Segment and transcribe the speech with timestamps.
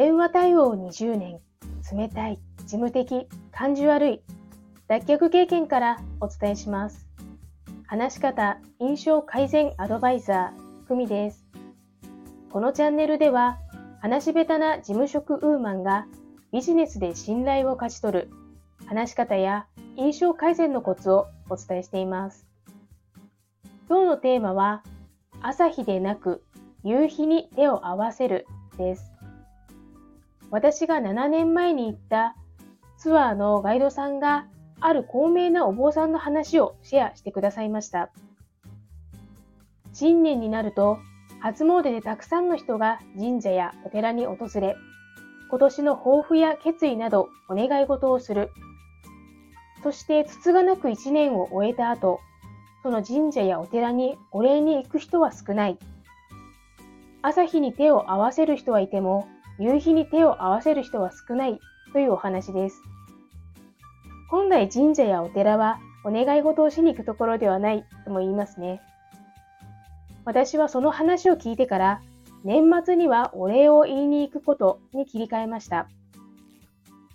[0.00, 1.40] 電話対応20年、
[1.94, 4.22] 冷たい、事務的、感じ悪い、
[4.88, 7.06] 脱却経験からお伝えします。
[7.86, 11.44] 話し方、印象改善アドバイザー、久美です。
[12.50, 13.58] このチャンネルでは、
[14.00, 16.06] 話し下手な事務職ウーマンが
[16.50, 18.30] ビジネスで信頼を勝ち取る
[18.86, 22.46] 話し方や印象改善のコツをお伝えしています。
[23.86, 24.82] 今日のテーマは、
[25.42, 26.42] 朝日でなく
[26.84, 28.46] 夕日に手を合わせる
[28.78, 29.19] です。
[30.50, 32.36] 私が7年前に行った
[32.98, 34.46] ツアーのガイドさんが
[34.80, 38.10] ある高名なお坊さんの話をシェアしてくださいました。
[39.92, 40.98] 新年になると
[41.40, 44.76] 初詣でたくさんの人が神社やお寺に訪れ、
[45.48, 48.50] 今年の抱負や決意などお願い事をする。
[49.82, 52.20] そしてつつがなく一年を終えた後、
[52.82, 55.78] その神社やお寺にお礼に行く人は少ない。
[57.22, 59.26] 朝日に手を合わせる人はいても、
[59.60, 61.60] 夕日に手を合わせる人は少ない
[61.92, 62.80] というお話です。
[64.30, 68.80] 本来神社やお寺はお願い事をしに行くところではないとも言いますね。
[70.24, 72.00] 私はその話を聞いてから
[72.42, 75.90] 年末にはお礼を言いに行くことに切り替えました。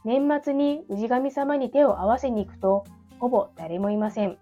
[0.04, 2.86] 年末に氏神様に手を合わせに行くと
[3.18, 4.38] ほぼ誰もいません。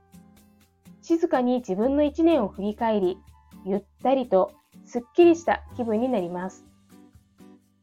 [1.01, 3.17] 静かに自分の一年を振り返り、
[3.65, 4.51] ゆったりと
[4.83, 6.65] すっきりした気分になります。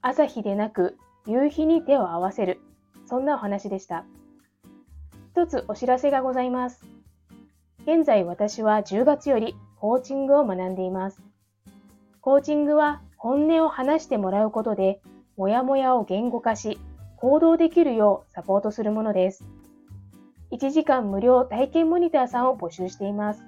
[0.02, 2.60] 朝日でなく夕日に手を合わせる。
[3.04, 4.06] そんなお話でした。
[5.32, 6.84] 一つお知らせがございます。
[7.82, 11.20] 現在私は10月よりコーチングを学んでいます。
[12.22, 15.02] コーチングは本音を話してもらうことで、
[15.36, 16.78] もやもやを言語化し、
[17.16, 19.44] 行動できるようサポートするものです。
[20.50, 23.42] 1時間無料体験モニターさんを募集しています。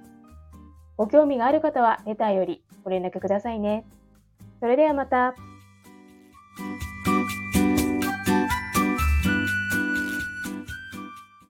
[0.97, 3.85] ご興味がある方はレターよりご連絡くださいね。
[4.59, 5.33] それではまた。